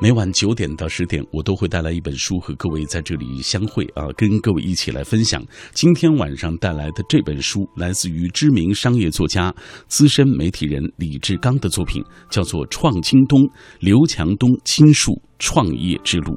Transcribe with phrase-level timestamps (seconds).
[0.00, 5.44] 每晚九点到十点，我都会带来一本书和各位在这里相会啊，跟各位一起来分享。
[5.72, 9.52] 今天晚上带来的这本书来自于知名商业作家、
[9.88, 12.00] 资深媒体人李志刚的作品，
[12.30, 13.40] 叫做《创京东：
[13.80, 16.32] 刘强东亲述创业之路》。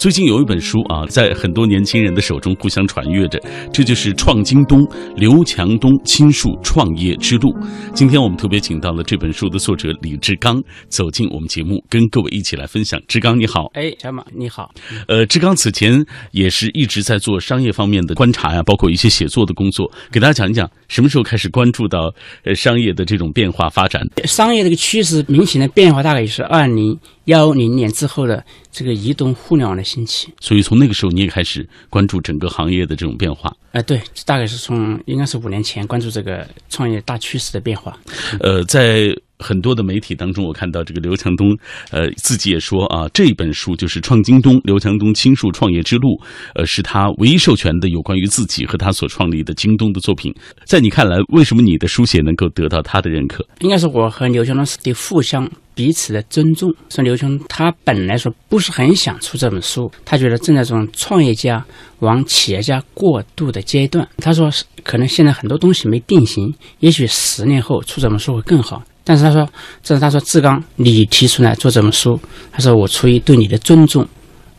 [0.00, 3.38] 最近有一本书啊，在很多年轻人的手中互相传阅着，
[3.70, 4.80] 这就是《创京东：
[5.14, 7.50] 刘强东亲述创业之路》。
[7.92, 10.58] 今天我们特别请到了这本书的作者李志刚
[10.88, 12.98] 走进我们节目，跟各位一起来分享。
[13.08, 14.72] 志刚你好，哎，小马你好。
[15.06, 22.10] 呃，志刚此前也是一直在做商业方面的观察呀，包括一些写作的工作，给大家讲一讲什么时候开始关注到
[22.44, 24.02] 呃商业的这种变化发展。
[24.24, 26.98] 商业这个趋势明显的变化，大概也是二零。
[27.30, 33.50] 幺零年之后的这个移动互联网的兴起，所以从那个时候你也开始关注整个行业的这种变化。
[33.72, 37.98] 哎，对，大概是从应该是五年前关注这个创业大趋势的变化。
[38.40, 39.16] 呃，在。
[39.40, 41.56] 很多的媒体当中，我看到这个刘强东，
[41.90, 46.08] 呃，自己也说啊，这本书就是《创京东：刘强东亲述创业之路》，
[46.54, 50.32] 呃，是他唯一授权的有关于自己和他所创立的京东的作品。
[50.64, 53.44] 在你看来，为什么你的书写能够得到他的认可？
[53.60, 56.70] 应该是我和刘强东是对互相彼此的尊重。
[56.88, 61.64] 说刘强他本来说不是很想出这本书，他觉得正在从创业家
[62.00, 64.06] 往企业家过渡的阶段。
[64.18, 64.50] 他说
[64.82, 68.82] 可能现在很多东西没定型，也许十年后出这本书会更好。
[69.02, 69.48] 但是他说，
[69.82, 72.18] 这是他说志刚，你提出来做这本书，
[72.52, 74.06] 他说我出于对你的尊重，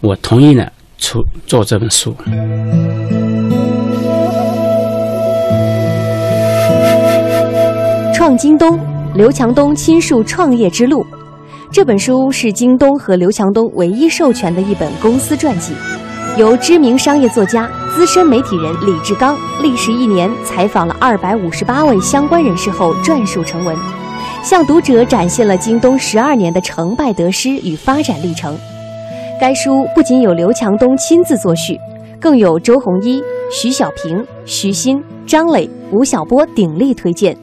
[0.01, 2.15] 我同意了出做这本书。
[8.13, 8.79] 创京东，
[9.15, 11.05] 刘强东亲述创业之路。
[11.71, 15.73] 这本书是京东和刘强东唯一授权的一本公司传记，
[16.37, 24.00] 由知名商业作家、资深媒体人李志刚历时一年采访了二百五十八位相关人士后撰述成文。
[24.43, 28.57] 向读者展现了京东十二年的成败得失与发展历程。
[29.39, 31.77] 该书不仅有刘强东亲自作序，
[32.19, 37.35] 更有周鸿祎、徐小平、徐新、张磊、吴晓波鼎力推荐。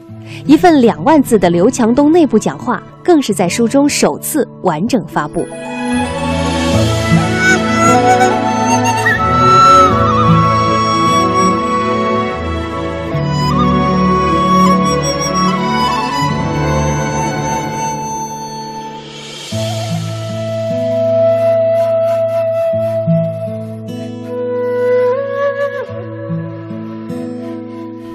[0.44, 5.44] 一份两万字的刘强东内部讲话，更是在书中首次完整发布。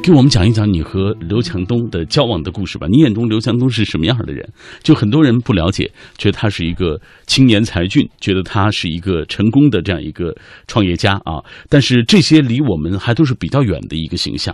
[0.03, 2.85] 给我们讲一讲你和刘强东的交往的故事吧。
[2.91, 4.45] 你眼中刘强东是什么样的人？
[4.83, 10.35] 就很多人不了解，觉得他是一个青年才俊，觉得他是一个成功的这样一个
[10.67, 11.39] 创业家啊。
[11.69, 14.53] 但是这些离我们还都是比较远的一个形象。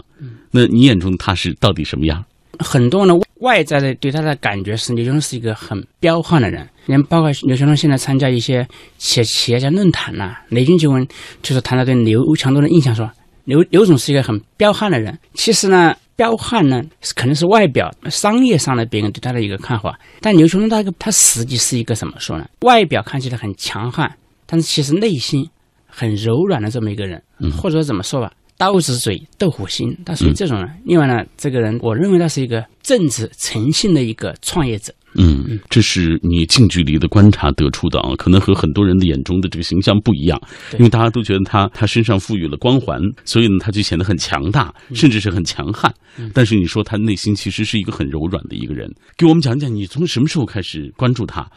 [0.51, 2.23] 那你眼中他是到底什么样？
[2.59, 6.69] 很多人外在的对他的感觉是刘强东是一个很彪悍的人。
[6.85, 8.67] 连包括刘强东现在参加一些
[8.99, 11.07] 企企业家论坛呐，雷军就问，
[11.41, 13.09] 就是谈到对刘强东的印象说。
[13.49, 16.83] 刘刘总是一个很彪悍的人，其实呢，彪悍呢
[17.15, 22.47] 可能是外表商业上的别人对他的一个看法，但刘强东他他实际是一个怎么说呢？
[22.61, 24.15] 外表看起来很强悍，
[24.45, 25.49] 但是其实内心
[25.88, 27.23] 很柔软的这么一个人，
[27.57, 30.69] 或者说怎么说吧，刀子嘴豆腐心，他属于这种人。
[30.83, 34.93] 另外呢，这个人我认为他是一个正直诚信的一个创业者。
[35.15, 40.37] 嗯，这是你近距离的观察得出的啊，可能和很多人的眼中的这个形象不一样，
[40.73, 45.89] 因为大家都觉得他他身上赋予了光环，所以呢他就显得很强大，甚至是很强悍。
[46.33, 51.49] 但是你说他内心其实是一个很柔软的一个人，给我们讲讲你从什么时候开始关注他，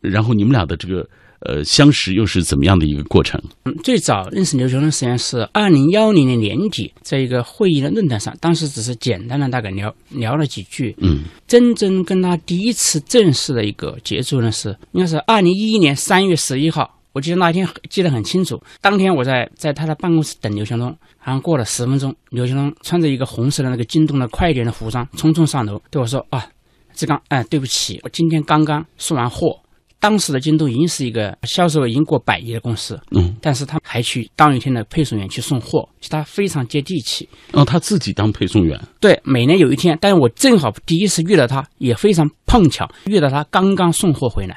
[0.00, 1.08] 然后你们俩的这个。
[1.40, 3.40] 呃，相识又是怎么样的一个过程？
[3.64, 10.96] 嗯，最早认识刘强东实际上是二零幺零年年底，在一个会议的论坛上，当时只是简单的大概聊聊了几句。
[10.98, 18.60] 嗯，真正跟他第一次正式的一个接触呢，是应该是二零一一年三月十一号，我记得那天记得很清楚。
[18.80, 26.44] 当天我在在他的办公室等刘强东，好像过了十分钟，刘强东穿着一个红色的那个京东的快点的服装，匆匆上楼对我说：“啊，
[26.94, 29.60] 志刚，哎，对不起，我今天刚刚送完货。”
[30.00, 37.28] 当时的京东已经是一个销售额已经过百亿的公司，嗯，但是他还去当一天的配送员去送货，他非常接地气。
[37.52, 44.56] 哦，他自己当配送员，对，每年有一天，但是我正好第一次遇到他，也非常碰巧遇到他刚刚送货回来，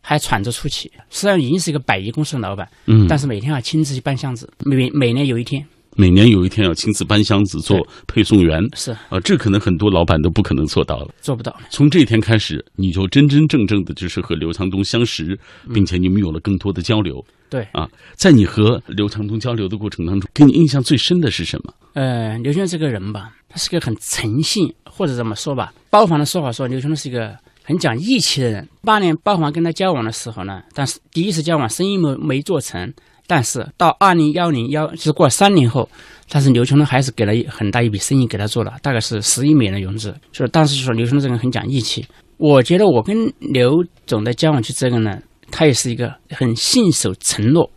[0.00, 0.90] 还喘着粗气。
[1.08, 5.66] 实际上已经是一个百亿公司的老板，嗯，但是每天要亲自去搬箱子，每每年有一天
[5.96, 11.14] 每年有一天要亲自搬箱子做配送员，是啊，这可能很多老板都不可能做到了。
[11.20, 11.54] 做不到。
[11.70, 15.38] 从这一天开始，你就真真正正的就是和刘强东相识，
[15.72, 17.24] 并且你们有了更多的交流。
[17.50, 21.74] 对啊，在你和刘强东交流的过程当中，给你印象最深的是什么？
[21.94, 27.36] 呃，刘强东这个人吧，他是个很诚信，或者怎么说吧，包房的说法说刘强东是一个。
[27.64, 28.68] 很讲义气的人。
[28.82, 32.92] 八年包房跟他交往的时候呢，但是第一次交往生意没没做成，
[33.26, 35.88] 但是到二零幺零幺就是过三年后，
[36.28, 40.14] 但是刘强东还是给了很大一笔生意给他做了，大概是十亿美元的融资。
[40.32, 42.04] 就是当时就说刘强东这个人很讲义气。
[42.38, 45.18] 我觉得我跟刘总的交往去这个呢，
[45.50, 47.70] 他也是一个很信守承诺。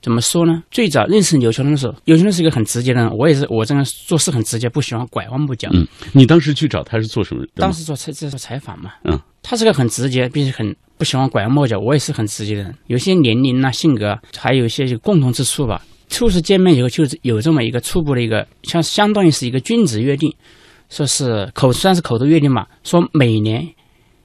[0.00, 0.62] 怎么说呢？
[0.70, 5.68] 最早认识刘强东的时候，刘强东是一个很直接的人，我也是，我这个做事很直接，不喜欢拐弯抹角。
[5.72, 7.44] 嗯，你当时去找他是做什么？
[7.56, 8.92] 当时做采这是采访嘛。
[9.04, 11.78] 嗯，他是个很直接，并且很不喜欢拐弯抹角。
[11.78, 15.82] 我也是很直接的人，有些年龄啊、性格，还有一些共同之处吧。
[16.08, 20.34] 初次见面以后，就是有这么一个初步的一个，像相当于是一个君子约定，
[20.88, 23.66] 说是口算是口头约定嘛，说每年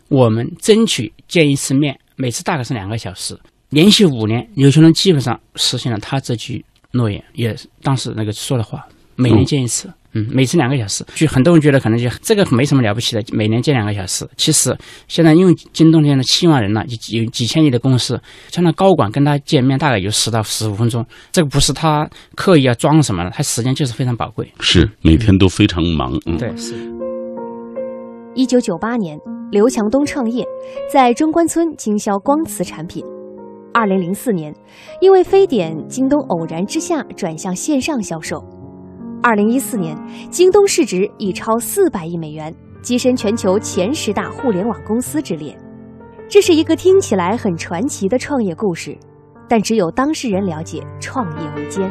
[0.07, 3.37] 我们争取见一次面，每次大概是两个小时。
[3.69, 9.93] 连续五年，刘强东基本上实现了他这句诺言，也当时那个说的话，每年见一次，嗯，
[10.31, 11.05] 每次两个小时。
[11.15, 14.27] 就很多人觉得可能就这个没什么了不起的，每年见两个小时。
[14.37, 14.75] 其实
[15.07, 24.51] 现在因为京东现在七万人了，有几千亿的公司，像那高管跟他见面大概有十到十五分钟，这个不是他刻意要装什么的，他时间就是非常宝贵。
[24.59, 26.75] 是每天都非常忙，嗯，对，是。
[28.35, 29.17] 一九九八年，
[29.51, 30.43] 刘强东创业，
[30.91, 33.03] 在中关村经销光磁产品。
[33.73, 34.53] 二零零四年，
[35.01, 38.43] 因为非典，京东偶然之下转向线上销售。
[39.25, 39.97] 二零一四年，
[40.29, 42.53] 京东市值已超四百亿美元，
[42.83, 45.57] 跻身全球前十大互联网公司之列。
[46.27, 48.97] 这是一个听起来很传奇的创业故事，
[49.47, 51.89] 但只有当事人了解创业维艰。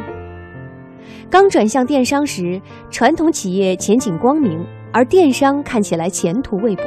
[1.31, 4.63] 刚转向电商时，传统企业前景光明，
[4.93, 6.83] 而电商看起来前途未卜。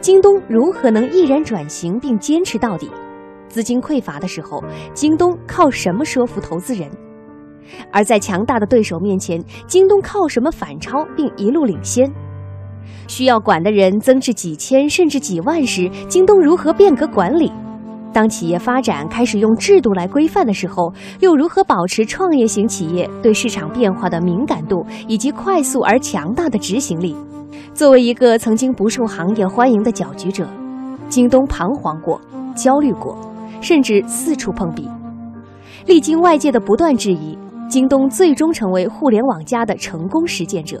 [0.00, 2.88] 京东如何能毅然转型并坚持到底？
[3.48, 4.62] 资金匮乏的时候，
[4.94, 6.88] 京东靠什么说服投资人？
[7.90, 12.10] 而在强大的对手面前，京东靠什么反超并一路领先？
[13.06, 17.52] 需要管的人增至几千甚至几万时，京东如何变革管理？
[18.12, 27.16] 当企业发展开始用制度来规范的时候，又如何保持创业型企业对市场变化的敏感度以及快速而强大的执行力？
[27.72, 30.48] 作为一个曾经不受行业欢迎的搅局者，
[31.08, 32.20] 京东彷徨过，
[32.54, 33.18] 焦虑过。
[33.60, 34.86] 甚至四处碰壁，
[35.86, 37.38] 历经外界的不断质疑，
[37.74, 40.80] 京东最终成为互联网加的成功实践者。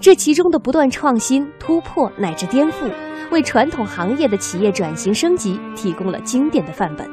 [0.00, 2.90] 这其中的不断创新、突破乃至颠覆，
[3.30, 7.06] 为传统行业的企业转型升级提供了经典的范本。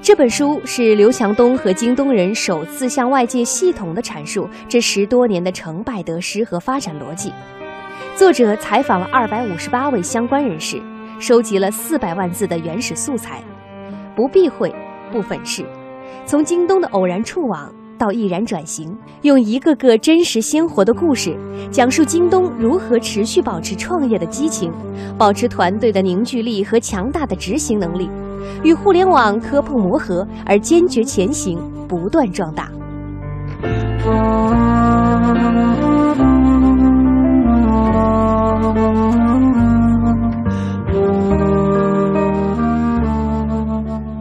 [0.00, 7.32] 这本书是刘强东和京东人首次向外界系统的阐述这十多年的成败得失和发展逻辑。
[8.14, 10.80] 作者采访了二百五十八位相关人士，
[11.18, 13.42] 收集了四百万字的原始素材。
[14.14, 14.72] 不避讳，
[15.10, 15.66] 不粉饰，
[16.24, 17.68] 从京东的偶然触网
[18.00, 21.36] 到毅然转型，用一个个真实鲜活的故事，
[21.70, 24.72] 讲述京东如何持续保持创业的激情，
[25.18, 28.08] 保持团队的凝聚力和强大的执行能力，
[28.64, 32.70] 与互联网磕碰磨合而坚决前行，不断壮大。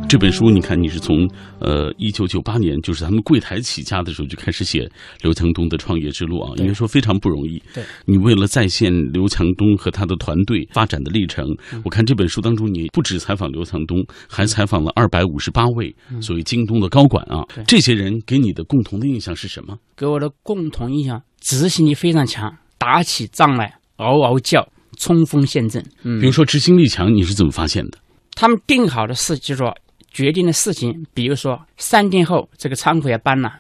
[0.10, 1.30] 这本书，你看，你是从
[1.60, 4.90] 呃一九九八年，就是他们柜台起家的时候就开始写
[5.22, 7.62] 刘强东的创业之路啊，应该说非常不容易。
[7.76, 11.45] 对，你为了再现刘强东和他的团队发展的历程，
[11.86, 17.45] 我看这本书当中，你不止采访刘强东，还采访了二百五十八位所谓京东的高管啊。
[17.68, 19.78] 这些人给你的共同的印象是什么？
[19.95, 24.68] 给我的共同印象，执行力非常强，打起仗来嗷嗷叫，
[24.98, 25.86] 冲锋陷阵。
[26.02, 28.00] 嗯，比如说执行力强，你是怎么发现的？
[28.33, 29.72] 他们定好的事就说。
[30.11, 33.51] 决定的事情，比如说三天后这个仓库要搬了，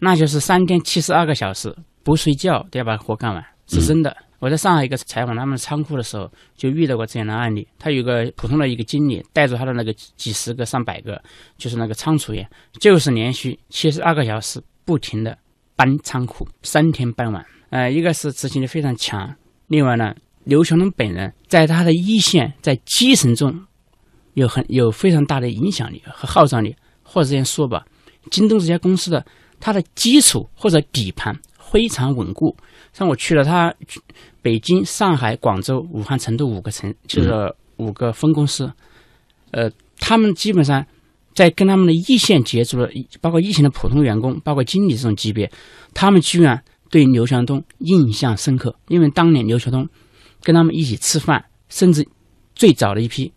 [0.00, 4.16] 那就是三天七十二个小时不睡觉都要把活干完，是真的。
[4.40, 7.64] 我在上海一个采访他们仓库的时候，就遇到过这样的案例。
[7.78, 11.22] 他有个普通的一个经理，带着他的那个几十个、上百个，
[11.56, 12.44] 就是那个仓储员，
[12.80, 15.38] 就是连续七十二个小时不停的
[15.76, 17.46] 搬仓库，三天搬完。
[17.70, 19.32] 呃，一个是执行力非常强，
[19.68, 23.64] 另外呢，刘强东本人在他的一线，在基层中。
[24.34, 27.84] 有很有非常大的影响力和号召力，或者这样说吧，
[28.30, 29.24] 京东这家公司的
[29.60, 32.56] 它的基础或者底盘非常稳固。
[32.92, 33.74] 像我去了它
[34.42, 38.70] 北京、上海、广州、武汉、成都五个城，就是五个分公司，
[39.50, 40.84] 呃，他们基本上
[41.34, 45.50] 在跟他们的一线接触的，包括一线的普通员工，包括经理这种级别，
[45.94, 49.88] 他们居然对刘强东印象深刻，因为当年刘强东
[50.42, 52.06] 跟他们一起吃饭，甚至
[52.54, 53.32] 最早的一批，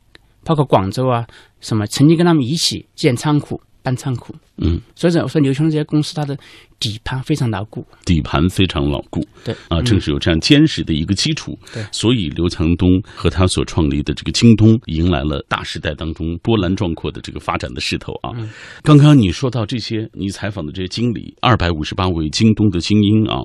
[0.46, 1.28] 包括广州啊
[1.60, 3.60] 什么，曾经跟他们一起建仓库。
[3.86, 6.36] 搬仓库，嗯，所以说我说刘强东这些公司，它的
[6.80, 18.34] 底盘非常牢固，底盘非常牢固，对啊，正是有这样坚实的一个基础，对，所以刘强东和他所创立的这个京东，迎来了大时代当中波澜壮阔的这个发展的势头啊。
[18.82, 23.44] 刚刚你说到这些，你采访的这些经理，二百五十八位京东的精英啊，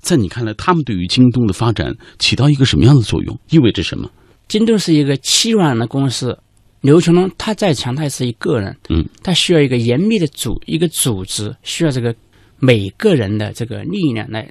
[0.00, 3.38] 在你看来，他们对于京东的发展起到一个什么样的作用？
[3.50, 4.10] 意味着什么？
[4.48, 6.38] 京东是一个七万人的公司。
[6.82, 12.14] 刘强东他再强，他也是一个人，嗯，他需要一个严密的组，一个组织，需要这个
[12.58, 14.48] 每个人的这个力量来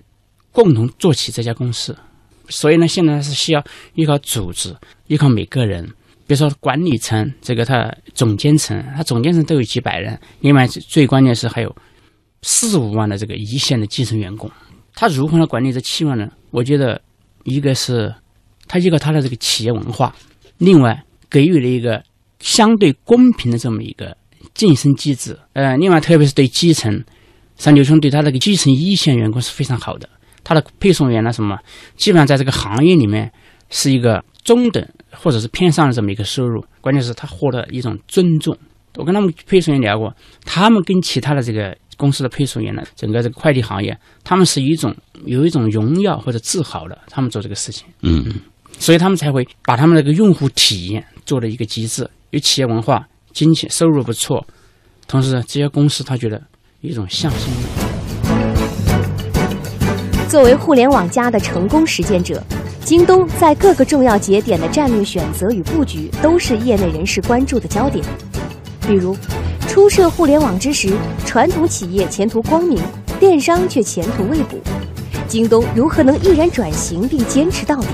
[0.51, 1.95] 共同做起这家公司。
[2.49, 4.75] 所以呢，现在是需要依靠组织，
[5.07, 5.85] 依靠每个人。
[6.27, 11.73] 比如说管理层，这个他总监层，他总监层都有几百人，另外最关键是还有
[12.41, 14.51] 四五万的这个一线的基层员工。
[14.93, 16.29] 他如何来管理这七万人？
[16.51, 16.99] 我觉得
[17.43, 18.13] 一个是
[18.67, 20.15] 他依靠他的这个企业文化，
[20.57, 22.03] 另外给予了一个。
[22.41, 24.15] 相对公平的这么一个
[24.53, 27.03] 晋升机制，呃，另外特别是对基层，
[27.55, 30.07] 像刘兄对他那个基层一线员工是非常好的，
[30.43, 31.57] 他的配送员呢什么，
[31.95, 33.31] 基本上在这个行业里面
[33.71, 38.55] 是一个中等或者是偏上的这么一个收入，关键是他获得一种尊重。
[38.97, 44.95] 我跟他们配送员聊过，他们跟其他的这个公司的配送员呢，整个这个快递行业，他们是一种
[45.25, 48.23] 有一种荣耀或者自豪的，他们做这个事情，嗯，
[48.79, 52.09] 所以他们才会把他们那个用户体验做了一个极致。
[52.31, 54.45] 有企业文化，金钱收入不错，
[55.07, 56.41] 同时这些公司他觉得
[56.81, 57.57] 一种向心力。
[60.27, 62.43] 作为互联网加的成功实践者，
[62.83, 68.03] 京东在各个重要节点的战略选择与布局都是业内人士关注的焦点。
[68.85, 69.15] 比如，
[69.67, 70.93] 初涉互联网之时，
[71.25, 72.81] 传统企业前途光明，
[73.19, 74.59] 电商却前途未卜，
[75.27, 77.87] 京东如何能毅然转型并坚持到底？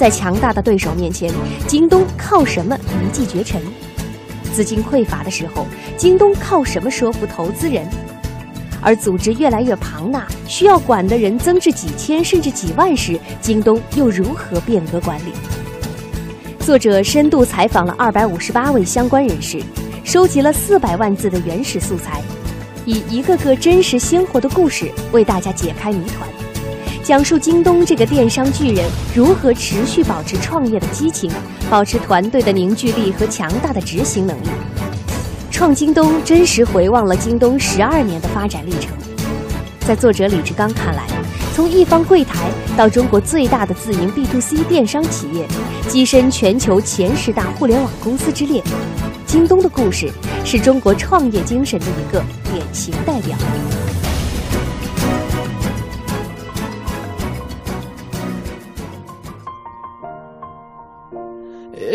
[0.00, 1.30] 在强大的对手面前，
[1.66, 3.60] 京东靠什么一骑绝尘？
[4.50, 7.86] 资金匮乏的时候，京东靠什么说服投资人？
[8.80, 15.32] 而组织越来越庞大，需要管的人增至几千甚至几万时，京东又如何变革管理？
[16.60, 19.60] 作者深度采访了二百五十八位相关人士，
[20.02, 22.22] 收集了四百万字的原始素材，
[22.86, 26.26] 以一个个真实鲜活的故事为大家解开谜团。
[27.02, 31.30] 讲述京东这个电商巨人如何持续保持创业的激情，
[31.70, 34.48] 保持团队的凝聚力和强大的执行能力。
[35.50, 38.90] 创京东真实回望了京东十二年的发展历程。
[39.80, 41.06] 在作者李志刚看来，
[41.54, 45.46] 从一方柜台到中国最大的自营 B to C 电商企业，
[45.88, 48.62] 跻身全球前十大互联网公司之列，
[49.26, 50.10] 京东的故事
[50.44, 53.36] 是中国创业精神的一个典型代表。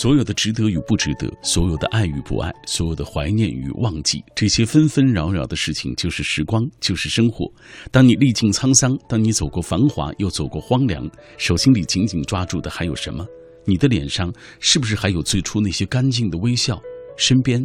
[0.00, 7.46] 所有的值得与不值得，所有的爱与不爱，所有的怀念与忘记，这些纷纷扰扰的事情，就是时光，就是生活。
[7.90, 13.26] 当你历尽沧桑，当你走过繁华，又走过荒凉，手心里紧紧抓住的还有什么？
[13.66, 16.80] 你的脸上是不是还有最初那些干净的微笑？
[17.18, 17.62] 身边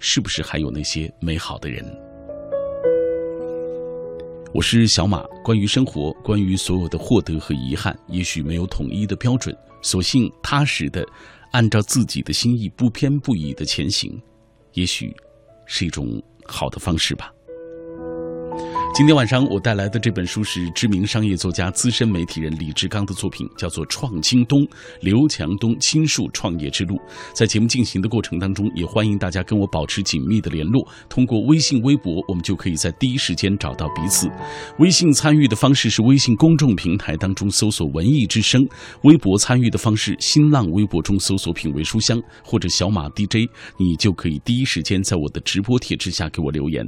[0.00, 1.84] 是不是还有那些美好的人？
[4.52, 11.06] 我是小马，关于生活，关于所有的获得和遗憾，也许没有统一的标准，索性踏实的
[11.52, 14.20] 按照自己的心意不偏不倚的前行，
[14.72, 15.14] 也许
[15.66, 17.32] 是一种好的方式吧。
[18.96, 24.66] 今天晚上我带来的这本书是知名商业作家、资深媒体人李志刚的作品，叫做《创京东：
[25.02, 26.94] 刘强东倾述创业之路》。
[27.34, 30.82] 在节目进行的过程当中，也欢迎大家跟我保持紧密的联络。
[31.10, 34.30] 通过微信、微博，我们就可以在第一时间找到彼此。
[34.78, 38.66] 微信参与的方式是微信公众平台当中搜索“文艺之声”，
[39.04, 46.82] 微博参与的方式，新浪微博中搜索“品味书香”或者“小马 DJ”，你就可以第一时间在我的直播帖之下给我留言。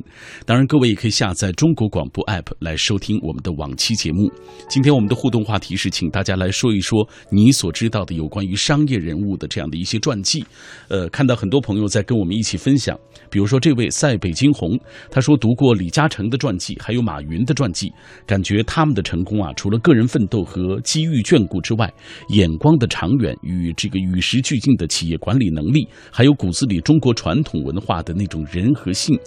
[0.46, 4.31] 当然，各位也可以下载中国广广播 app 来收听我们的往期节目。
[4.69, 10.47] 今天我们的互动话题是，请大家来说一说你所知道的有关于商业人物的这样的一些传记。
[10.87, 12.97] 呃，看到很多朋友在跟我们一起分享，
[13.28, 14.78] 比如说这位塞北惊鸿，
[15.11, 17.93] 他说读过李嘉诚的传记，还有马云的传记，
[18.25, 21.93] 感觉他们的成功啊，除了个人奋斗和机遇眷顾之外，
[22.28, 29.19] 眼光的长远与这个与时俱进的企业管理能力，还有骨子里中国传统文化的那种人和性。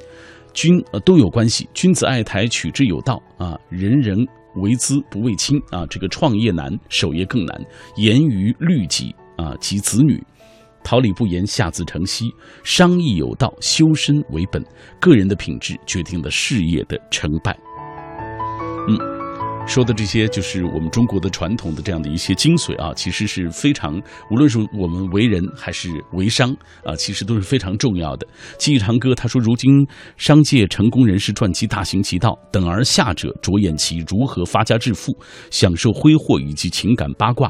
[0.54, 3.58] 君呃都有关系，君子爱财，取之有道啊！
[3.70, 4.18] 人人
[4.56, 5.86] 为资不为亲啊！
[5.88, 7.66] 这个创业难，守业更难。
[7.96, 10.22] 严于律己啊，及子女，
[10.84, 12.30] 桃李不言，下自成蹊。
[12.64, 14.64] 商议有道，修身为本。
[15.00, 17.58] 个人的品质决定了事业的成败。
[18.88, 19.21] 嗯。
[19.68, 23.98] 说的这些就是我们中国的传统的这样的一些精髓啊，其实是非常，
[24.30, 26.54] 无论是我们为人还是为商
[26.84, 28.28] 啊，其实都是非常重要的。
[28.58, 29.88] 记忆长歌他说，如今
[30.18, 35.18] 商界成功人士传记大行其道，等而下者着眼其如何发家致富，
[35.50, 37.50] 享受挥霍以及情感八卦。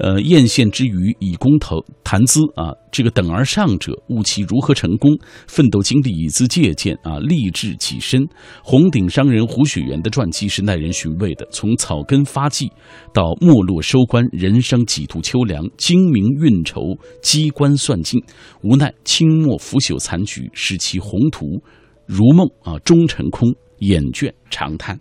[0.00, 5.10] 呃，艳羡之余以公投谈资啊，这个等而上者悟其如何成功，
[5.46, 8.26] 奋斗经历以资借鉴啊，励志己身。
[8.64, 12.72] 红顶商人胡雪岩的传记是耐人寻味的，从草根发迹
[13.12, 16.80] 到没落收官，人生几度秋凉，精明运筹，
[17.22, 18.18] 机关算尽，
[18.62, 21.62] 无奈清末腐朽残局，使其宏图
[22.06, 24.98] 如梦啊，终成空，眼倦长叹。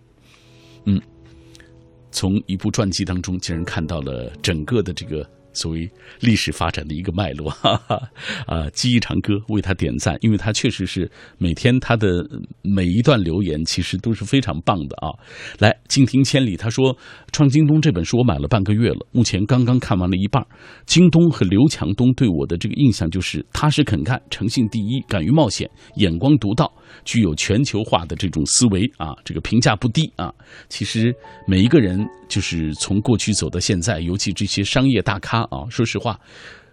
[2.12, 5.90] 从一部传记当中，竟然看到了整个的这个所谓
[6.20, 8.00] 历史发展的一个脉络，哈哈
[8.46, 8.70] 啊！
[8.70, 12.24] 记忆长歌为他点赞，因为他确实是每天他的
[12.62, 15.10] 每一段留言其实都是非常棒的啊！
[15.58, 16.96] 来，静听千里，他说
[17.32, 20.46] 《创京东》这本书我买了半个月了，目前刚刚看完了一半。
[20.86, 26.72] 京东和刘强东对我的这个印象就是踏实肯干、诚信第一、敢于冒险、眼光独到。
[27.06, 30.34] 具有全球化的这种思维啊，这个评价不低啊。
[30.70, 31.14] 其实
[31.48, 36.20] 每一个人就是从过去走到现在，尤其这些商业大咖啊，说实话，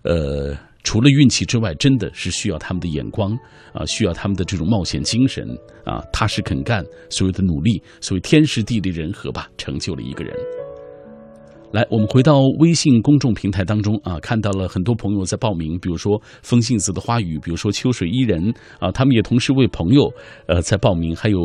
[0.03, 3.37] 呃，除了运气之外，真的是需要他们的眼光
[3.73, 5.47] 啊，需要他们的这种冒险精神
[5.85, 10.35] 啊，踏实肯干，所有的努力，所谓天时地利人和吧，成就了一个人。
[11.73, 20.11] 来，我们回到微信公众平台当中啊，看到了很多朋友在报名，比如说风信子的花语，比如说秋水伊人啊，他们也同时为朋友
[20.47, 21.15] 呃在报名。
[21.15, 21.39] 还有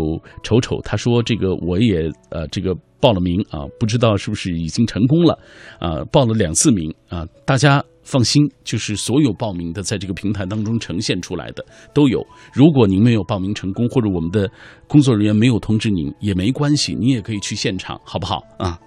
[0.44, 5.38] 丑丑，他说这个我也呃这个报了名啊，不知道是不是已经成功了
[5.80, 6.04] 啊？
[6.12, 12.26] 报了两次名啊，大家放心，就是所有报名的在这个平台当中呈现出来的都有。
[12.54, 14.50] 如果您没有报名成功，或者我们的
[14.88, 18.80] 工作人员没有通知您也没关系，你也可以去现场，好不好啊？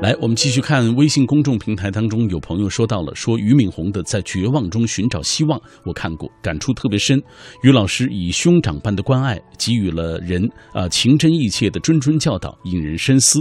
[0.00, 7.20] 来，我们继续看微信公众平台当中有朋友说到了，说俞敏洪的《在绝望中寻找希望》，我看过，感触特别深。
[7.64, 13.40] 俞老师以兄长般的关爱，给予了人啊情真意切的谆谆教导，引人深思。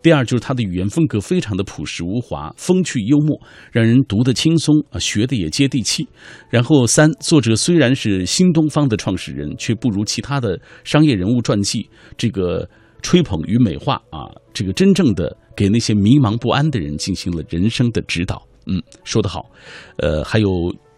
[0.00, 3.36] 第二就是他的语言风格非常的朴实无华，风趣幽默，
[3.72, 6.06] 让人读得轻松啊，学的也接地气。
[6.48, 12.70] 然后三，作者虽然是新东方的创始人，却不如其他的商业人物传记这个
[13.02, 15.36] 吹捧与美化啊，这个真正的。
[15.58, 18.40] 给那些迷茫不安的人进行了人生的指导。
[18.66, 19.50] 嗯，说得好。
[19.96, 20.48] 呃，还有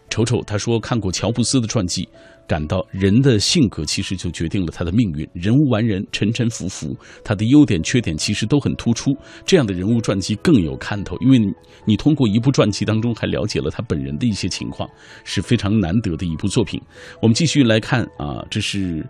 [0.07, 2.07] 丑丑，他说看过乔布斯的传记，
[2.47, 5.27] 感到人的性格其实就决定了他的命运。
[5.33, 9.09] 人无完人，沉沉浮浮，他的优点缺点其实都很突出。
[9.47, 11.39] 这样的人物传记更有看头，因为
[11.83, 14.87] 你通过一部传记当中还了解了他本人的一些情况，
[15.23, 16.79] 是非常难得的一部作品。
[17.19, 19.03] 我们继续来看啊，这是。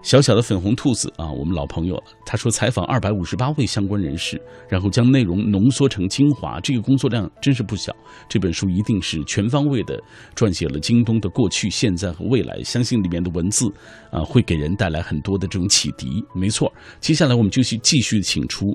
[0.00, 7.94] 小小的粉红兔子啊，我们老朋友了，他说采访二百五十八位相关人士，然后将内容浓缩成精华，这个工作量真是不小。
[8.28, 10.00] 这本书一定是全方位的
[10.34, 13.66] 撰写了京东的过去、现在和未来，相信里面的文字
[14.10, 16.24] 啊会给人带来很多的这种启迪。
[16.34, 18.66] 没错，接下来我们就去继续请出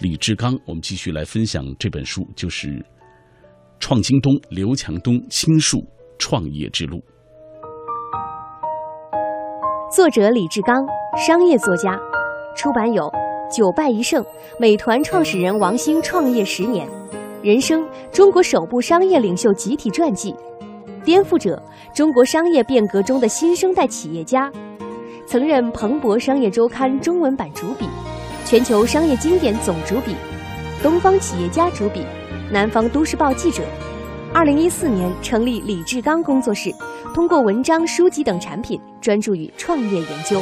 [0.00, 2.68] 李志刚，我们继续来分享这本书，就是
[3.78, 5.86] 《创京东：刘强东倾述
[6.18, 6.96] 创业之路》。
[9.90, 11.98] 作者李志刚，商业作家，
[12.56, 13.02] 出版有
[13.52, 14.22] 《久败一胜》
[14.56, 16.86] 《美团创始人王兴创业十年》
[17.42, 20.32] 《人生：中国首部商业领袖集体传记，
[21.04, 21.60] 颠覆者：
[21.92, 24.48] 中国商业变革中的新生代企业家，
[25.26, 27.88] 曾任《彭博商业周刊》中文版主笔，
[28.44, 30.14] 全球商业经典总主笔，
[30.84, 32.06] 东方企业家主笔，
[32.52, 33.64] 南方都市报记者。
[34.32, 36.72] 二零一四年成立李志刚工作室，
[37.12, 40.40] 通过文章、书籍等产品，专注于创业研究。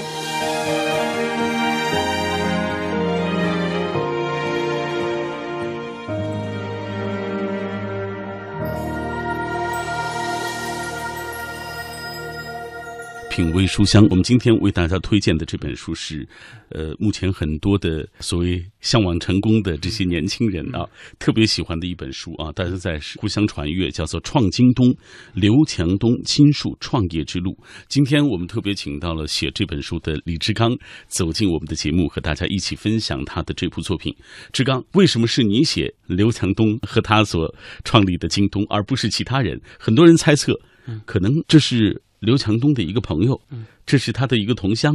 [13.38, 16.26] 品味书香，我们今天为大家推荐的这本书是，
[16.70, 20.84] 呃，目前很多的所谓向往成功的这些年轻人啊，
[21.20, 24.92] 特别喜欢的一本书啊，大家在互相传阅，叫做《创京东：
[25.34, 27.52] 刘强东亲述创业之路》。
[27.86, 34.12] 今天我们特别请到了写这本书的李志刚，走进我们的节目，和大家一起分享他的这部作品。
[34.52, 39.60] 志刚，为什么是你写刘强东和他所创立的京东，而不是其他人？
[39.78, 40.58] 很多人猜测，
[41.06, 42.02] 可能这是。
[42.20, 43.40] 刘强东的一个朋友，
[43.86, 44.94] 这是他的一个同乡，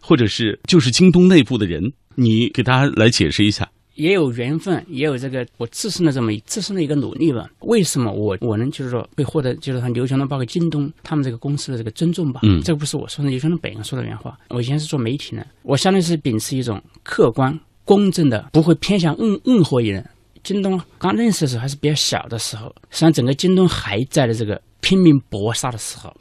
[0.00, 1.82] 或者是就是京东内部的人，
[2.14, 3.68] 你给大家来解释一下。
[3.94, 7.48] 也有缘分，也有这个我自身的这么自身的一个努力吧。
[7.60, 12.40] 为什么我我能就是说会获得就是说刘强东包括京东他们这个公司的这个尊重吧？
[12.42, 14.36] 嗯，这个不是我说的，刘强东本人说的原话。
[14.50, 20.06] 我以前是做媒体的，我相当于是秉持一种客观公正的，不会偏向任任何一人。
[20.42, 26.14] 京东刚认识的时候还是比较小的时候，实际上整个京东还在的这个拼命搏杀的时候。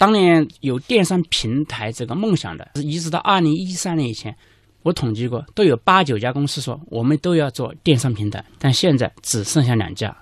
[0.00, 4.34] 当年有电商平台这个梦想的，一直到二零一三年以前，
[4.82, 10.16] 我统计过，都有八九家公司说我们都要做电商平台，但现在只剩下两家，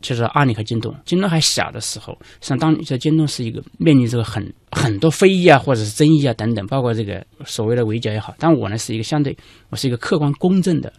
[0.00, 0.94] 就是阿里和京东。
[1.04, 9.36] 京东还小的时候，像当在京东是一个面临这个很很多非议啊，或者是争议啊等等，包括这个所谓的围剿也好，但我呢是一个相对，
[9.70, 10.92] 我是一个客观公正的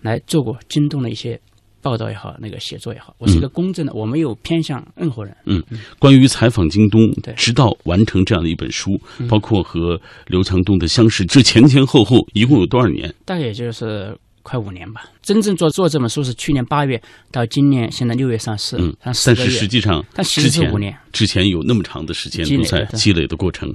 [0.00, 1.38] 来做过京东的一些。
[1.80, 5.36] 报道也好，那个写作也好，我是一个公正的，我没有偏向任何人。
[5.44, 5.62] 嗯，
[5.98, 7.00] 关于采访京东，
[7.36, 13.14] 直到完成这样的一本书，包括和刘强东的相识，这前前后后一共有多少年？
[13.24, 15.04] 大概也就是快五年吧。
[15.28, 16.98] 真正做做这本书是去年八月
[17.30, 20.96] 到今年现在六月上市，嗯，但是实际上，但其实是五年。
[21.12, 23.70] 之前有那么长的时间都在积累的过程。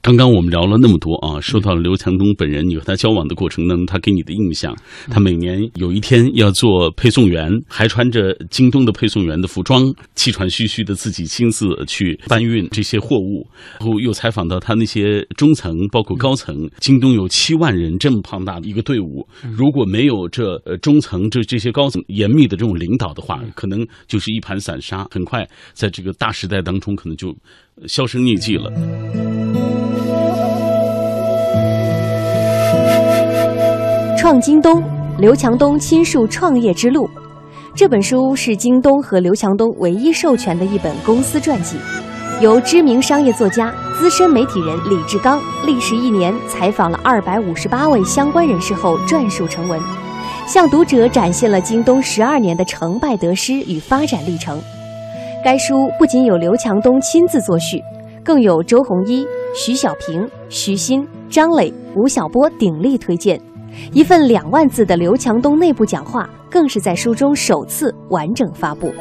[0.00, 4.74] 刚刚我们聊了那么多啊，说到了刘强东本人，你和他交往的过程当中，他给你的印象，
[5.10, 9.82] 他每年有一天要做配送员，还穿着京东的配送员的服装，
[10.14, 13.46] 气喘吁吁的自己亲自去搬运这些货物，
[13.78, 20.93] 然后又采访到他那些中层包括高层，京东有七万人这么庞大的一个队伍，如果没有这呃中。
[20.94, 27.34] 中层这这些高层严密的这种领导的话，可能就是一盘散沙，很快在这个大时代当中，可能就
[27.88, 28.70] 销声匿迹了。
[34.16, 34.80] 创京东，
[35.18, 37.10] 刘强东亲述创业之路。
[37.74, 41.76] 这本书是京东和刘强东唯一授权的一本公司传记，
[42.40, 50.03] 由知名商业作家、资深媒体人李志刚历时一年采访了二百五十八位相关人士后撰述成文。
[50.46, 54.60] 向读者展现了京东十二年的成败得失与发展历程。
[55.42, 57.82] 该书不仅有刘强东亲自作序，
[58.22, 59.26] 更有周鸿祎、
[59.56, 63.40] 徐小平、徐新、张磊、吴晓波鼎力推荐。
[63.92, 68.92] 一份两万字的刘强东内部讲话，更是在书中首次完整发布。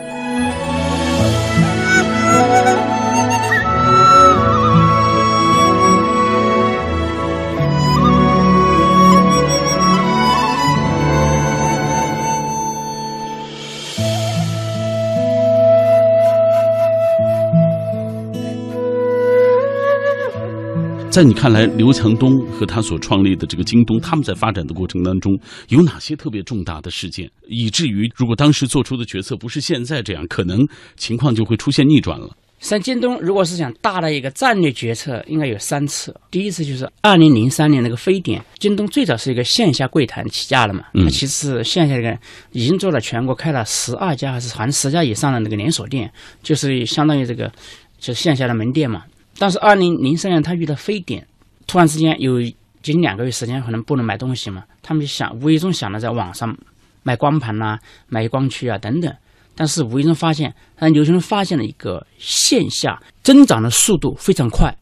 [21.13, 25.31] 在你看来，刘强东和他所创立的这个京东，他们在发展的过程当中
[25.67, 32.35] 有哪些特别重大的事件，以至于如果当时做出的决策不是现在这样，可能情况就会出现逆转了。
[32.61, 36.15] 像京东，如果是想大的一个战略决策，应该有三次。
[36.31, 42.17] 第一次就是二零零三年那个非典，京东最早是一个线下柜台起家了嘛，嗯，其次是线下这个
[42.53, 47.51] 已经做了全国开了十二家还是好像十家以上的那个连锁店，就是相当于这个
[47.99, 49.03] 就是线下的门店嘛。
[49.37, 51.27] 但是二零零三年他遇到非典，
[51.67, 52.39] 突然之间有
[52.81, 56.55] 近两个月时间可能不能买东西嘛，他们就想无意中想了在网上
[57.01, 59.13] 买光盘呐、买光驱啊等等，
[59.55, 64.75] 但是无意中发现，他刘强东发现了一个线下增长的速度非常快，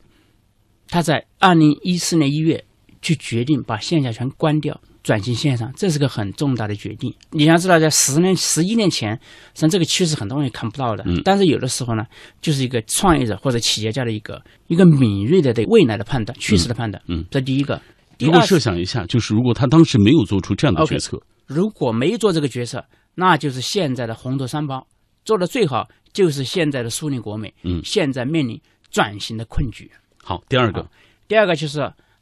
[0.87, 2.63] 他在二零一四年一月
[3.01, 4.79] 就决定把线下全关掉。
[5.03, 7.13] 转型线上，这是个很重大的决定。
[7.31, 9.19] 你要知道，在十年、十一年前，
[9.53, 11.03] 像这个趋势很多人也看不到的。
[11.07, 11.21] 嗯。
[11.23, 12.05] 但是有的时候呢，
[12.41, 17.01] 就是一个创业者或者企业家的一个一个敏锐的对未来的判断、趋势的判断。
[17.07, 17.25] 嗯。
[17.31, 17.81] 这第一个。
[18.19, 22.85] 如果设想一下，就是如果他当时没有做出这样的决策，如果没做这个决策，
[23.15, 24.85] 那就是现在的红头三包，
[25.25, 27.51] 做的最好就是现在的苏宁国美。
[27.63, 28.61] 嗯现在面临
[28.91, 29.89] 转型的困局。
[30.23, 30.87] 好，第二个，
[31.27, 31.81] 第二个就是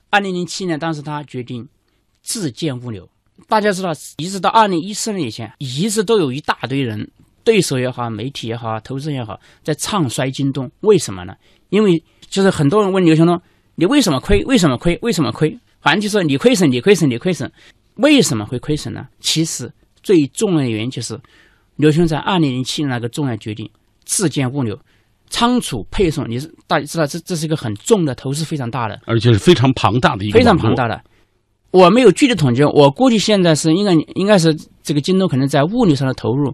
[0.10, 1.68] 二零零七年，当时他决定
[2.22, 3.08] 自建物流。
[3.48, 7.10] 大家知道，一直到二零一四年以前，一直都有一大堆人，
[7.44, 10.70] 对手也好，媒体也好，投资人也好，在唱衰京东。
[10.82, 11.34] 为什么呢？
[11.70, 13.42] 因为就是很多人问刘强东，
[13.76, 14.44] 你为什么亏？
[14.44, 15.00] 为什么亏？
[15.02, 15.58] 为什么亏？
[15.82, 17.50] 反正就说你亏损，你亏损，你亏损。
[17.96, 19.08] 为什么会亏损呢？
[19.20, 19.72] 其实
[20.04, 21.20] 最重要的原因就是
[21.78, 23.70] 刘强东在二零零七年那个重要决定，
[24.04, 24.78] 自建物流。
[25.30, 29.00] 仓储配送，你是大家知道，这这是一个很重的投资，非常大的。
[29.06, 31.02] 而且是非常庞大的一个非常庞大的。
[31.72, 36.54] 我没有具体统计，我估计现在是应该应该是这个京东可能在物流上的投入，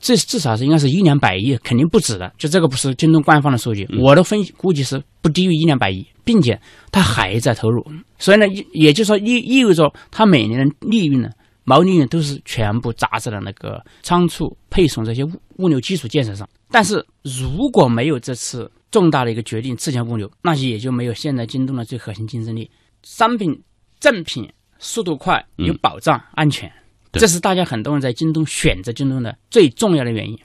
[0.00, 2.32] 至至少是应该是一两百亿，肯定不止的。
[2.38, 6.58] 就这个不是京东官方的数据，我的分析估计是不低于一两百亿，并且
[6.90, 7.84] 它还在投入。
[8.18, 11.28] 所以呢，也也就是说意意味着它每年的利润呢，
[11.64, 16.48] 毛利润都是全部砸在了那个仓储配送这些物物流基础建设上。
[16.70, 22.70] 但是如果没有这次重大的一个决定自建物流，那也就没有现在京东的最核心竞争力。
[23.02, 23.58] 商品
[24.00, 26.70] 正品速度快，有保障、安全，
[27.12, 30.38] 这是大家很多人在京东选择京东的最重要的原因。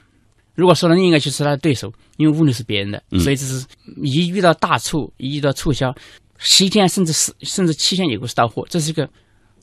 [0.54, 3.18] 如果说了另一个就是他的对手，因为物流是别人的，嗯。
[3.18, 3.66] 所以这是
[4.02, 5.92] 一遇到大促，一遇到促销，
[6.38, 9.08] 十一天甚至十甚至七天也不是到货，这是一个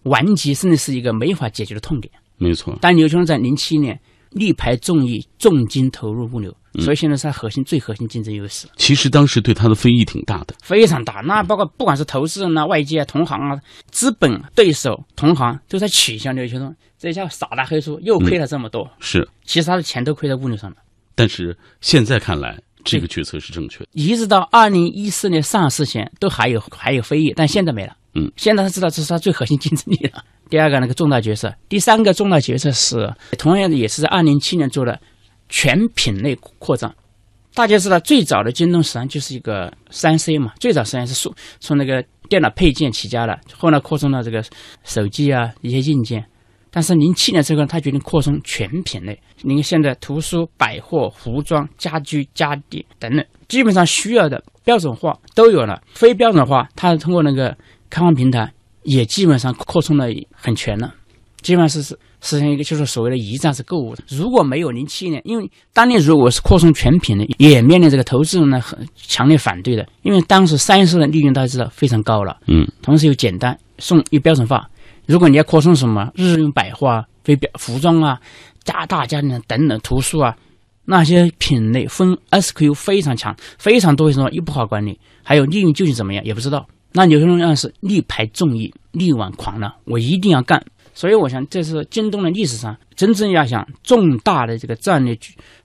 [0.04, 2.14] 顽疾，甚至是一个没法解决的痛点。
[2.38, 3.98] 没错，但刘强东在零七年
[4.32, 8.68] 力排众议，重金投入物流，嗯所以现在是它核心最核心竞争优势。
[8.78, 10.56] 其实当时对他的非议挺大的。
[10.62, 11.22] 非常大。
[11.26, 18.90] 那包括不管是投资人啊、外界啊、同行啊、资本对手、同行都在取笑刘强东，这下傻大黑粗，又亏了这么多。
[19.00, 20.78] 是，其实他的钱都亏在物流上了。
[21.14, 23.88] 但是现在看来，这个决策是正确的。
[23.92, 27.94] 一直到二零一四年上市前都还有还有非议，但现在没了。
[28.14, 30.24] 嗯，现在他知道这是他最核心竞争力了。
[30.50, 35.00] 第二个那个重大决策，第三个重大决策是同样的，也是在二零七年做的
[35.52, 36.92] 全品类扩张。
[37.54, 44.42] 大家知道，最早的京东实际上就是一个三 C 嘛，最早实际上是从从那个电脑配件起家的，后来扩充到这个
[44.86, 46.26] 手机啊一些硬件。
[46.74, 49.22] 但是零七年之后，他决定扩充全品类。
[49.42, 55.82] 你看现在图书、百货、服装、家居、家电等等，基本上需要的标准化都有了。
[55.94, 57.54] 非标准化，它通过那个
[57.90, 58.50] 开放平台
[58.84, 60.96] 也基本上扩充的很全了，
[61.42, 63.96] 基本上是是实现一个就是所谓的一站式购物。
[64.08, 74.70] 如果没有零七年，因为当年如果是扩充全品类，也面临这个投资人呢很强烈反对的，因为当时三十的利润大家知道非常高了，嗯，同时又简单，送又标准化。
[75.08, 78.20] 如果你要扩充什么日用百货啊、非标服装啊、
[78.64, 80.36] 家大家电等等图书啊，
[80.86, 86.68] 那些品类分 SKU 非常强，非常多，什么又不好管理，还有利润究竟怎么样也不知道。
[86.94, 90.64] 那有些人要是力排众议、力挽狂澜，我一定要干。
[90.94, 95.18] 所以我想，这是京东的历史上真正要想重大的这个战略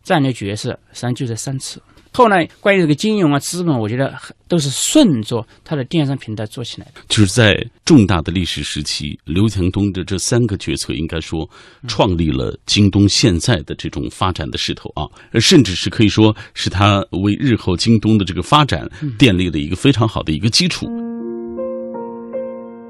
[0.02, 1.82] 战略决策，实际上就这三次。
[2.12, 4.10] 后来关于这个金融啊、资本，我觉得
[4.48, 7.02] 都是顺着它的电商平台做起来的。
[7.08, 11.46] 就是在重大的历史时期，刘强东的这三个决策，应该说
[11.86, 20.86] 创立了京东现在的这种发展的势头啊，呃甚至是可以说是他为日后京东的这个发展奠立了一个非常好的一个基础。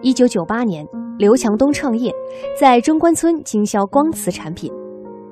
[0.03, 0.87] 一九九八年，
[1.19, 2.13] 刘强东创业，
[2.61, 4.71] 在中关村经销光磁产品。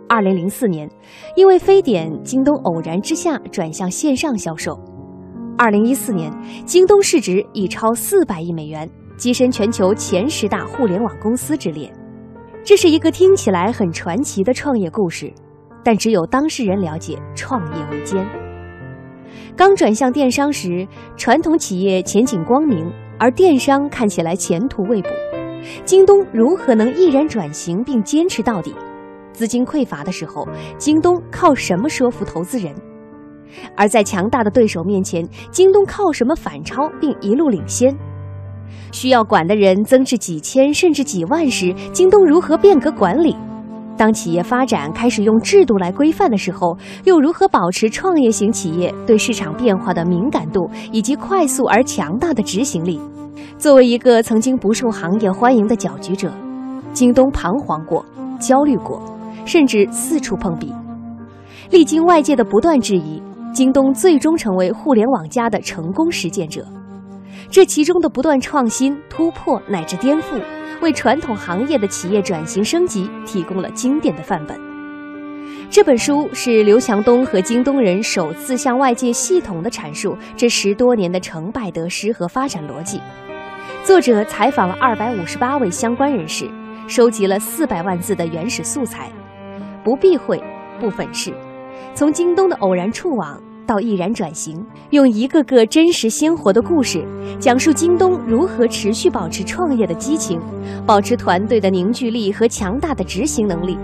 [0.09, 0.89] 二零零四年，
[1.37, 4.81] 因为非典，京东偶然之下转向线上销售。
[5.59, 6.33] 二零一四年，
[6.65, 11.93] 京东市值已超四百亿美元，跻身全球前十大互联网公司之列。
[12.65, 15.31] 这是一个听起来很传奇的创业故事，
[15.85, 18.27] 但只有当事人了解创业维艰。
[19.55, 25.11] 刚转向电商时，传统企业前景光明，而电商看起来前途未卜。
[25.85, 28.75] 京东如何能毅然转型并坚持到底？
[29.33, 30.47] 资金匮乏的时候，
[30.79, 32.75] 京东靠什么说服投资人？
[33.77, 37.97] 而在强大的对手面前，京东靠什么反超并一路领先？
[38.93, 43.37] 需要管的人增至几千甚至几万时，京东如何变革管理？
[43.97, 53.01] 当企业发展开始用制度来规范的时候，又如何保持创业型企业对市场变化的敏感度以及快速而强大的执行力？
[53.59, 56.33] 作为一个曾经不受行业欢迎的搅局者，
[56.93, 58.05] 京东彷徨过、
[58.39, 59.03] 焦虑过，
[59.45, 60.73] 甚至四处碰壁。
[61.71, 66.65] 历经外界的不断质疑，京东最终成为互联网加的成功实践者。
[67.51, 70.41] 这其中的不断创新、突破乃至颠覆，
[70.81, 74.59] 为传统行业的企业转型升级提供了经典的范本。
[75.71, 83.01] 这本书是刘强东和京东人首次向外界系统地阐述这十多年的成败得失和发展逻辑。
[83.85, 86.49] 作者采访了二百五十八位相关人士，
[86.89, 89.13] 收集了四百万字的原始素材，
[89.85, 90.43] 不避讳，
[90.81, 91.35] 不粉饰，
[91.95, 97.07] 从京东的偶然触网到毅然转型，用一个个真实鲜活的故事，
[97.39, 100.41] 讲述京东如何持续保持创业的激情，
[100.87, 103.77] 保持团队的凝聚力和强大的执行能力，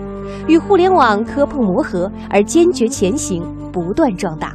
[0.48, 4.54] 与互联网磕碰磨合而坚决前行，不断壮大。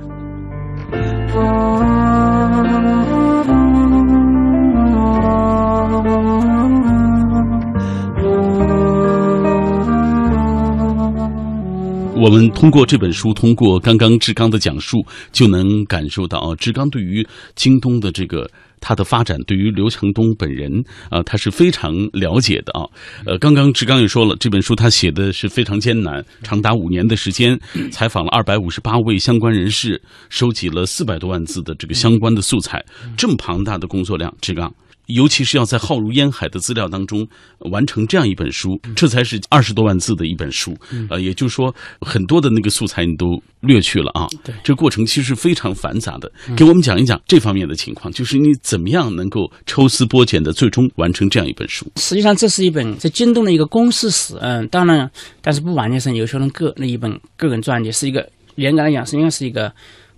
[12.25, 18.49] 我们通过这本书，通过刚刚志刚的讲述，就能感受到，志刚对于京东的这个
[18.81, 22.81] 它的发展，对于刘强东本人啊，他是非常了解的啊。
[23.27, 27.59] 呃，刚刚志刚也说了，这本书他写的是非常艰难，长达五年的时间，
[27.91, 32.83] 采访了二百五十八位相关人士，收集了四百多万字的这个相关的素材，
[33.15, 34.73] 这么庞大的工作量，志刚。
[35.07, 37.27] 尤其是要在浩如烟海的资料当中
[37.71, 40.75] 完成这样一本书，这才是二十多万字的一本书。
[41.09, 44.27] 呃，也就是说，很多的那个素材你都略去了啊。
[44.43, 46.31] 对，这过程其实非常繁杂的。
[46.55, 51.85] 给我们讲一讲这方面的情况，就是你怎么样能够抽丝剥茧的最终完成这样一本书？
[51.97, 54.35] 实际上，这是一本在京东的一个公司史。
[54.41, 55.09] 嗯，当然，
[55.41, 59.71] 但是不完全是刘强东个那一本个人传记，是一个严格来讲实际上是一个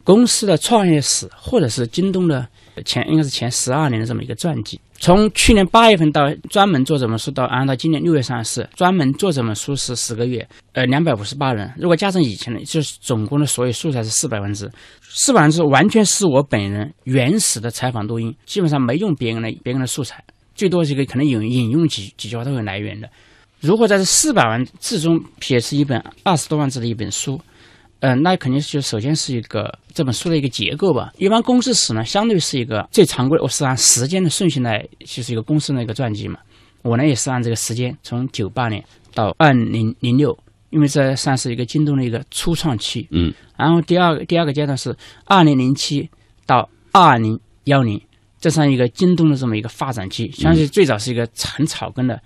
[0.03, 2.47] 公司的创业史，或者是京东的。
[2.83, 11.71] 前应该是前十二年的这么一个传记，从去年八月份到专门做这本书到按照今年六月上市，专门做这本书是十个月，呃，两百五十八人。
[11.77, 20.23] 如果加上以前的，就是总共的所有素材是四百万字，四百万字完全是我本人原始的采访录音，基本上没用别人的别人的素材，
[20.55, 23.09] 最多是一个可能引引用几几句话都有来源的。
[23.59, 27.41] 如果在这四百万字中写是一本二十多万字的一本书。
[27.99, 31.11] 嗯，那肯定是就首先是一个这本书的一个结构吧。
[31.17, 36.39] 一般公司史呢，相对是一个最常规，我是按时间的顺序来，就是一个公司的一个传记嘛。
[36.83, 38.83] 我呢也是按这个时间，从九八年
[39.13, 40.37] 到二零零六，
[40.69, 43.07] 因为这算是一个京东的一个初创期。
[43.11, 43.33] 嗯。
[43.57, 46.07] 然后第二个第二个阶段是二零零七
[46.45, 47.99] 到二零幺零，
[48.39, 50.31] 这算一个京东的这么一个发展期。
[50.31, 52.21] 相信最早是一个很草根的。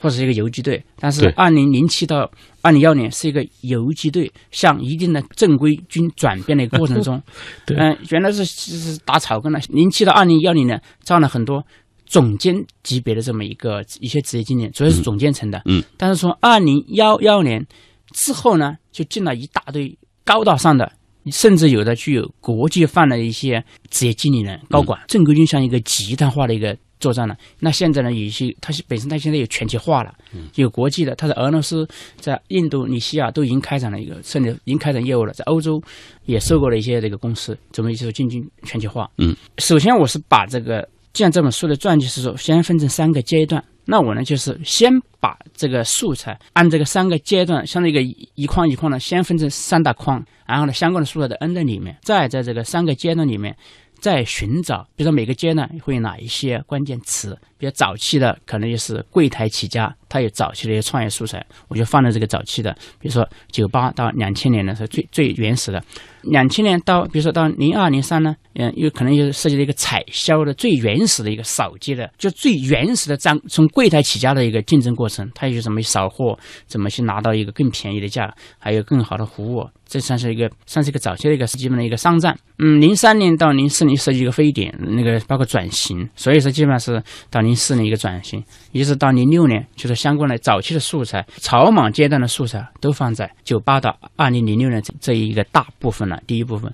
[0.00, 2.28] 或者是一个游击队，但是二零零七到
[2.62, 7.22] 二零幺年是一个游击队向一定的正规军转变的一个过程中，
[7.76, 9.60] 嗯，原来是是打草根的。
[9.68, 11.62] 零七到二零幺零年招了很多
[12.06, 17.66] 总监级别的这么一个一些职业经理，主要是总监层的，嗯，但是从二零幺幺年
[18.12, 20.90] 之后呢，就进了一大堆高大上的，
[21.30, 26.76] 甚至有的具有国际范的一些职业经理人、高管，正规军像一个集团化的一个。
[27.00, 28.12] 作战了，那现在呢？
[28.12, 30.14] 有些它是本身，它现在有全球化了，
[30.56, 31.16] 有国际的。
[31.16, 35.32] 它的俄罗斯、在印度尼西亚都已经开展了一个，甚至已经开展业务了。
[35.32, 35.82] 在欧洲
[36.26, 39.10] 也收购了一些这个公司，准备就是进军全球化。
[39.16, 48.02] 嗯，首先我是把这个，既然这本书的传记是说，先分成三个阶段，那我呢就是先把这个素材按这个三个阶段，像那个
[48.34, 53.56] 一框一框的，先分成三大框，然后呢相关的素材都摁在里面，再在这个三个阶段里面。
[54.00, 65.84] 在寻找，比如说每个阶段会有哪一些关键词，比较早期的可能就是柜台起家，它有早期的一些创业素材，我就放在这个早期的，比如说九八到两千年的时候最最原始的，
[66.22, 79.68] 两千年到比如说到零二零三呢，嗯，有可能就是涉及到一个采销的最原始的一个扫街的，就最原始的张从柜台起家的一个竞争过程，它有什么扫货，怎么去拿到一个更便宜的价，还有更好的服务。
[79.86, 82.38] 这算是一个，算是一个早期的一个基本的一个商战。
[82.60, 96.20] 嗯，零三年到零四年设计一个非典，那个包括转型，所以说基本上是到零四年一个转型，一直到零六年，就是相关的早期的素材、草莽阶段的素材都放在九八到二零零六年这这一个大部分了。
[96.26, 96.72] 第一部分，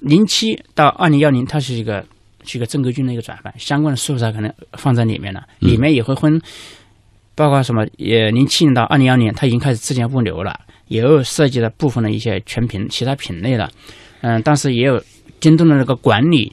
[0.00, 2.04] 零七到二零幺零，它是一个
[2.44, 6.40] 是一个正规军的一个转换，相关的素材可能放在里面了，里面也会分，
[7.34, 10.60] 包括什么，也零七年到二零幺零，它已经开始自建物流了。
[10.88, 13.70] 也有涉及了部分的一些全品其他品类了，
[14.20, 15.02] 嗯，但是也有
[15.40, 16.52] 京东的那个管理，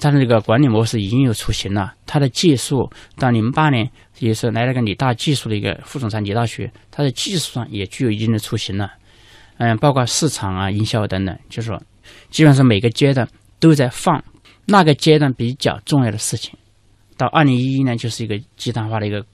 [0.00, 1.94] 它的这个管理模式已经有雏形了。
[2.06, 8.92] 它的技术到零八年也是来了个理大技术的一个副总裁李大学，它的技术上也具有一定的雏形了。
[9.56, 11.82] 嗯，包括市场啊、营销等等，就是说，
[12.30, 14.22] 基本上每个阶段都在放
[14.66, 16.56] 那个阶段比较重要的事情。
[17.16, 19.24] 到二零一一年就是一个集团化的一个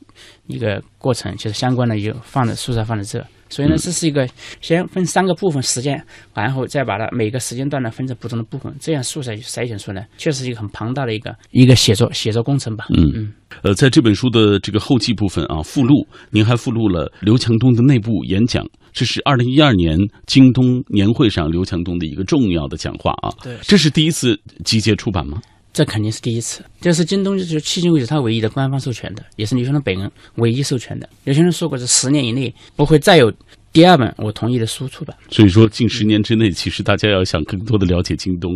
[0.46, 3.22] 一个过程，就是相关的就放在素材放在这。
[3.54, 4.28] 所以呢，这是一个
[4.60, 12.86] 先分三个部分时间，然后再把它每个时间段呢分成不同的部分，这样素材筛选出来，确实一个很庞大的一个一个写作写作工程吧。
[12.96, 13.32] 嗯嗯。
[13.62, 19.96] 呃，在这本书的这个后记部分啊，附录您还附录了刘强东的内部演讲，这是二零一二年
[20.26, 23.30] 京东年会上刘强东的一个重要的讲话啊。
[23.40, 25.40] 对，这是第一次集结出版吗？
[25.74, 31.08] 这肯定是第一次，这是京东就是迄今为止它唯一的官方授权的，也是刘强东本人唯一授权的。
[31.24, 33.30] 刘强东说过，这十年以内不会再有
[33.74, 35.16] 第二本我同意的输出版。
[35.28, 38.52] 所以说，近十年之内，其实大家要想更多的了解京东，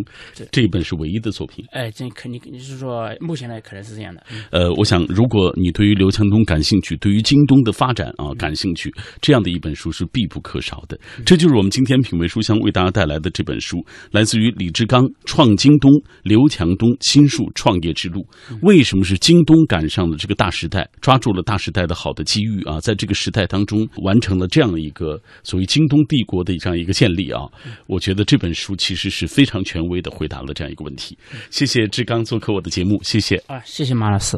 [0.52, 1.64] 这一本是唯一的作品。
[1.72, 4.22] 哎，这肯定就是说，目前来可能是这样的。
[4.52, 10.96] 呃，我想，如果你对于刘强东感兴趣，对于京东的发展啊感兴趣，这样的一本书是必不可少的。
[11.26, 15.90] 这就是我们今天品味书香为大家带来的这本书，来自于李志刚《创京东》，
[16.22, 18.24] 刘强东新述创业之路。
[18.62, 22.78] 为什么是京东赶上了这个大时代，抓住了大时代的好的机遇啊？
[22.78, 25.07] 在这个时代当中，完成了这样的一个
[25.44, 27.42] 所谓京东帝国的这样一个建立啊！
[27.86, 31.16] 我觉得这本书其实是非常权威的回答了这样一个问题。
[31.50, 34.36] 谢谢志刚做客我的节目，谢谢啊，谢谢马老师。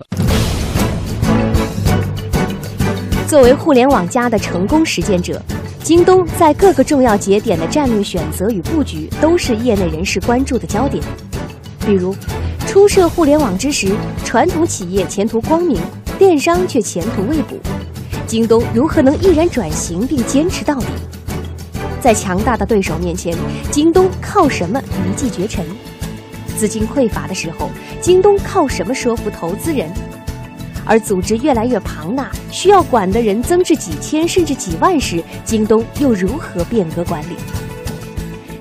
[3.27, 5.41] 作为互联网加的成功实践者，
[5.85, 11.03] 京东在各个重要节点的战略选择与布局都是业内人士关注的焦点。
[11.87, 12.15] 比如，
[12.67, 13.95] 初涉互联网之时，
[14.25, 15.81] 传统企业前途光明，
[16.19, 17.57] 电商却前途未卜，
[18.31, 20.87] 京东如何能毅然转型并坚持到底？
[22.01, 23.37] 在强大的对手面前，
[23.73, 25.67] 京东靠什么一骑绝尘？
[26.57, 27.69] 资金匮乏的时候，
[28.01, 29.91] 京东靠什么说服投资人？
[30.85, 37.35] 而组织越来越庞大，需要管的人增至几千甚至几万时，京东又如何变革管理？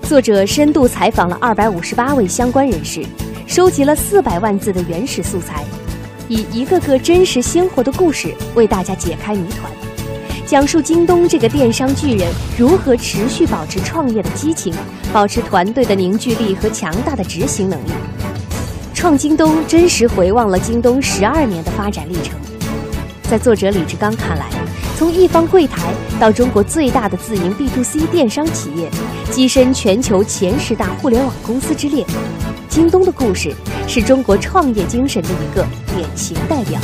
[0.01, 3.05] 作者深度采访了二百五十八位相关人士，
[3.45, 5.63] 收集了四百万字的原始素材，
[6.29, 9.71] 以一个个真实鲜活的故事为大家解开谜团，
[10.45, 14.71] 讲述京东这个电商巨人如何持续保持创业的激情，
[15.11, 17.89] 保持团队的凝聚力和强大的执行能力。
[18.93, 22.39] 创京东真实回望了京东十二年的发展历程，
[23.23, 24.45] 在作者李志刚看来，
[24.99, 28.87] 从一方柜台到中国最大的自营 B to C 电商企业，
[29.31, 32.05] 跻身全球前十大互联网公司之列，
[32.79, 33.53] 京东的故事
[33.89, 36.79] 是中国创业精神的一个典型代表。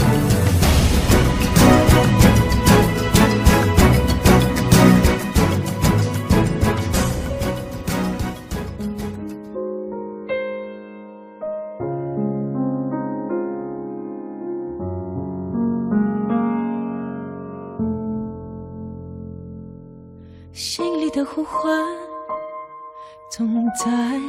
[20.52, 21.82] 心里的呼唤
[23.32, 24.20] 总在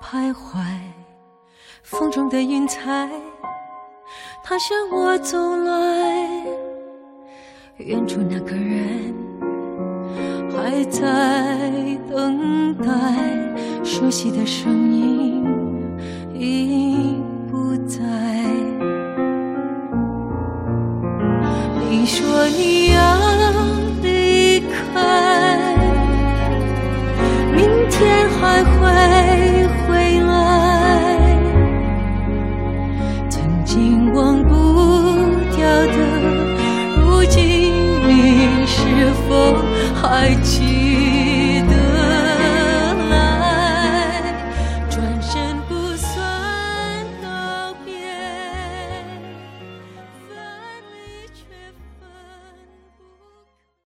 [0.00, 0.97] 徘徊，
[1.82, 3.08] 风中的云彩
[4.42, 6.44] 它向我走来
[7.76, 9.14] 远处那个人
[10.50, 11.00] 还在
[12.10, 12.84] 等待
[13.84, 15.44] 熟悉的声音
[16.34, 17.16] 已
[17.50, 18.02] 不在。
[21.90, 22.87] 你说你